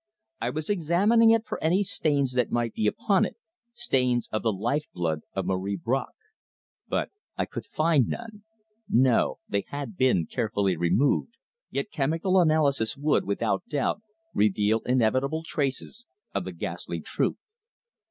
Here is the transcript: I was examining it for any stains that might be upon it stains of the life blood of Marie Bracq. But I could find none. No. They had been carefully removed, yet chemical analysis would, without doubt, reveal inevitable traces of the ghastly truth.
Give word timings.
I 0.41 0.49
was 0.49 0.67
examining 0.67 1.29
it 1.29 1.45
for 1.45 1.63
any 1.63 1.83
stains 1.83 2.33
that 2.33 2.49
might 2.49 2.73
be 2.73 2.87
upon 2.87 3.23
it 3.23 3.35
stains 3.71 4.27
of 4.31 4.41
the 4.41 4.51
life 4.51 4.85
blood 4.95 5.19
of 5.35 5.45
Marie 5.45 5.77
Bracq. 5.77 6.15
But 6.87 7.11
I 7.37 7.45
could 7.45 7.67
find 7.67 8.07
none. 8.07 8.43
No. 8.89 9.37
They 9.47 9.63
had 9.67 9.97
been 9.97 10.25
carefully 10.25 10.75
removed, 10.75 11.37
yet 11.69 11.91
chemical 11.91 12.41
analysis 12.41 12.97
would, 12.97 13.25
without 13.25 13.67
doubt, 13.69 14.01
reveal 14.33 14.79
inevitable 14.87 15.43
traces 15.45 16.07
of 16.33 16.45
the 16.45 16.51
ghastly 16.51 16.99
truth. 16.99 17.37